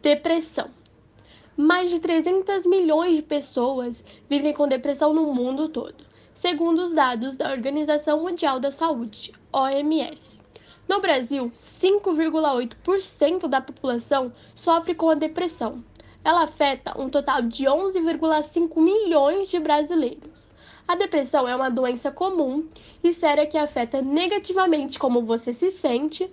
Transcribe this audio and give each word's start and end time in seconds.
Depressão. 0.00 0.70
Mais 1.56 1.90
de 1.90 1.98
300 1.98 2.64
milhões 2.66 3.16
de 3.16 3.22
pessoas 3.22 4.04
vivem 4.30 4.52
com 4.52 4.68
depressão 4.68 5.12
no 5.12 5.34
mundo 5.34 5.68
todo, 5.68 6.06
segundo 6.32 6.82
os 6.82 6.92
dados 6.92 7.36
da 7.36 7.50
Organização 7.50 8.22
Mundial 8.22 8.60
da 8.60 8.70
Saúde, 8.70 9.32
OMS. 9.52 10.38
No 10.86 11.00
Brasil, 11.00 11.50
5,8% 11.50 13.48
da 13.48 13.60
população 13.60 14.32
sofre 14.54 14.94
com 14.94 15.10
a 15.10 15.16
depressão. 15.16 15.84
Ela 16.22 16.44
afeta 16.44 16.96
um 16.96 17.10
total 17.10 17.42
de 17.42 17.64
11,5 17.64 18.80
milhões 18.80 19.48
de 19.48 19.58
brasileiros. 19.58 20.46
A 20.86 20.94
depressão 20.94 21.48
é 21.48 21.56
uma 21.56 21.68
doença 21.68 22.12
comum 22.12 22.68
e 23.02 23.12
séria 23.12 23.48
que 23.48 23.58
afeta 23.58 24.00
negativamente 24.00 24.96
como 24.96 25.22
você 25.22 25.52
se 25.52 25.72
sente, 25.72 26.30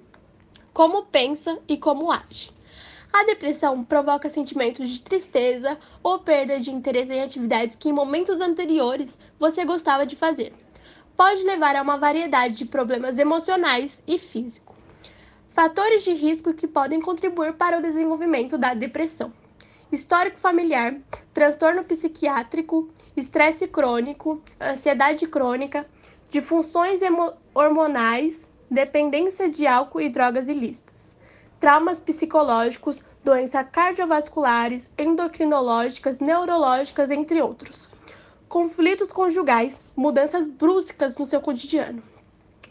como 0.71 1.07
pensa 1.07 1.57
e 1.67 1.77
como 1.77 2.11
age. 2.11 2.53
A 3.17 3.23
depressão 3.23 3.81
provoca 3.81 4.29
sentimentos 4.29 4.89
de 4.89 5.01
tristeza 5.01 5.79
ou 6.03 6.19
perda 6.19 6.59
de 6.59 6.69
interesse 6.69 7.13
em 7.13 7.23
atividades 7.23 7.77
que 7.77 7.87
em 7.87 7.93
momentos 7.93 8.41
anteriores 8.41 9.17
você 9.39 9.63
gostava 9.63 10.05
de 10.05 10.17
fazer. 10.17 10.51
Pode 11.15 11.41
levar 11.43 11.77
a 11.77 11.81
uma 11.81 11.97
variedade 11.97 12.55
de 12.55 12.65
problemas 12.65 13.17
emocionais 13.17 14.03
e 14.05 14.17
físicos. 14.17 14.75
Fatores 15.51 16.03
de 16.03 16.11
risco 16.11 16.53
que 16.53 16.67
podem 16.67 16.99
contribuir 16.99 17.53
para 17.53 17.79
o 17.79 17.81
desenvolvimento 17.81 18.57
da 18.57 18.73
depressão: 18.73 19.31
histórico 19.89 20.37
familiar, 20.37 20.93
transtorno 21.33 21.85
psiquiátrico, 21.85 22.89
estresse 23.15 23.65
crônico, 23.65 24.43
ansiedade 24.59 25.25
crônica, 25.25 25.87
disfunções 26.29 26.99
hormonais, 27.53 28.45
dependência 28.69 29.49
de 29.49 29.65
álcool 29.65 30.01
e 30.01 30.09
drogas 30.09 30.49
ilícitas 30.49 30.94
traumas 31.59 31.99
psicológicos, 31.99 33.01
doenças 33.23 33.65
cardiovasculares, 33.71 34.89
endocrinológicas, 34.97 36.19
neurológicas, 36.19 37.09
entre 37.09 37.41
outros. 37.41 37.89
Conflitos 38.47 39.07
conjugais, 39.07 39.81
mudanças 39.95 40.47
bruscas 40.47 41.17
no 41.17 41.25
seu 41.25 41.41
cotidiano. 41.41 42.03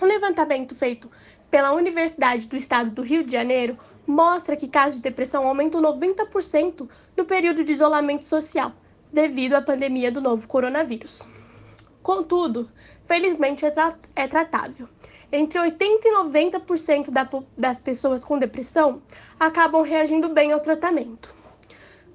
Um 0.00 0.06
levantamento 0.06 0.74
feito 0.74 1.10
pela 1.50 1.72
Universidade 1.72 2.46
do 2.46 2.56
Estado 2.56 2.90
do 2.90 3.02
Rio 3.02 3.24
de 3.24 3.32
Janeiro 3.32 3.78
mostra 4.06 4.56
que 4.56 4.68
casos 4.68 4.96
de 4.96 5.02
depressão 5.02 5.46
aumentam 5.46 5.80
90% 5.80 6.88
no 7.16 7.24
período 7.24 7.64
de 7.64 7.72
isolamento 7.72 8.24
social, 8.24 8.72
devido 9.12 9.54
à 9.54 9.62
pandemia 9.62 10.10
do 10.12 10.20
novo 10.20 10.46
coronavírus. 10.46 11.22
Contudo, 12.02 12.68
felizmente 13.06 13.64
é, 13.64 13.70
tra 13.70 13.96
é 14.14 14.26
tratável 14.26 14.88
entre 15.34 15.58
80% 15.58 16.04
e 16.04 16.14
90% 16.14 17.10
da, 17.10 17.28
das 17.58 17.80
pessoas 17.80 18.24
com 18.24 18.38
depressão 18.38 19.02
acabam 19.38 19.82
reagindo 19.82 20.28
bem 20.28 20.52
ao 20.52 20.60
tratamento. 20.60 21.34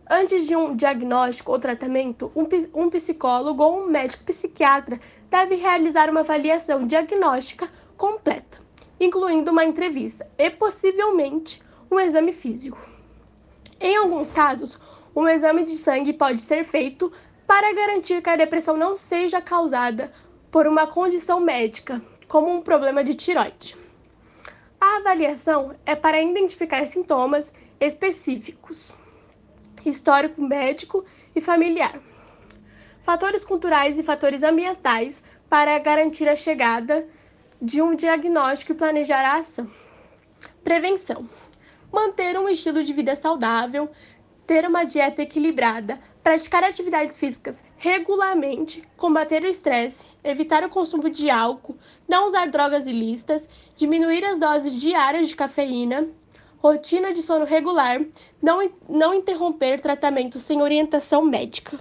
Antes 0.09 0.47
de 0.47 0.55
um 0.55 0.75
diagnóstico 0.75 1.51
ou 1.51 1.59
tratamento, 1.59 2.31
um, 2.35 2.47
um 2.73 2.89
psicólogo 2.89 3.61
ou 3.61 3.83
um 3.83 3.87
médico 3.87 4.23
psiquiatra 4.23 4.99
deve 5.29 5.55
realizar 5.55 6.09
uma 6.09 6.21
avaliação 6.21 6.87
diagnóstica 6.87 7.69
completa, 7.97 8.59
incluindo 8.99 9.51
uma 9.51 9.65
entrevista 9.65 10.25
e, 10.37 10.49
possivelmente, 10.49 11.61
um 11.91 11.99
exame 11.99 12.31
físico. 12.31 12.79
Em 13.79 13.97
alguns 13.97 14.31
casos, 14.31 14.79
um 15.15 15.27
exame 15.27 15.65
de 15.65 15.75
sangue 15.75 16.13
pode 16.13 16.41
ser 16.41 16.63
feito 16.63 17.11
para 17.45 17.73
garantir 17.73 18.21
que 18.21 18.29
a 18.29 18.35
depressão 18.35 18.77
não 18.77 18.95
seja 18.95 19.41
causada 19.41 20.11
por 20.49 20.65
uma 20.65 20.87
condição 20.87 21.39
médica 21.39 22.01
como 22.29 22.49
um 22.53 22.61
problema 22.61 23.03
de 23.03 23.15
tiroide. 23.15 23.75
A 24.79 24.97
avaliação 24.97 25.75
é 25.85 25.95
para 25.95 26.21
identificar 26.21 26.87
sintomas 26.87 27.51
específicos, 27.79 28.93
histórico 29.83 30.41
médico 30.41 31.03
e 31.35 31.41
familiar, 31.41 31.99
fatores 33.03 33.43
culturais 33.43 33.97
e 33.97 34.03
fatores 34.03 34.43
ambientais 34.43 35.21
para 35.49 35.77
garantir 35.79 36.29
a 36.29 36.35
chegada 36.35 37.05
de 37.59 37.81
um 37.81 37.95
diagnóstico 37.95 38.71
e 38.71 38.75
planejar 38.75 39.25
a 39.25 39.39
ação. 39.39 39.69
Prevenção: 40.63 41.27
manter 41.91 42.37
um 42.37 42.47
estilo 42.47 42.83
de 42.83 42.93
vida 42.93 43.15
saudável, 43.15 43.89
ter 44.45 44.67
uma 44.67 44.83
dieta 44.83 45.23
equilibrada, 45.23 45.99
praticar 46.29 46.63
atividades 46.63 47.17
físicas 47.17 47.63
regularmente, 47.75 48.87
combater 48.95 49.41
o 49.41 49.47
estresse, 49.47 50.05
evitar 50.23 50.63
o 50.63 50.69
consumo 50.69 51.09
de 51.09 51.27
álcool, 51.27 51.75
não 52.07 52.27
usar 52.27 52.51
drogas 52.51 52.85
ilícitas, 52.85 53.47
diminuir 53.75 54.23
as 54.23 54.37
doses 54.37 54.79
diárias 54.79 55.27
de 55.27 55.35
cafeína, 55.35 56.07
rotina 56.59 57.11
de 57.11 57.23
sono 57.23 57.45
regular, 57.45 57.99
não, 58.39 58.69
não 58.87 59.11
interromper 59.11 59.81
tratamento 59.81 60.39
sem 60.39 60.61
orientação 60.61 61.23
médica. 61.23 61.79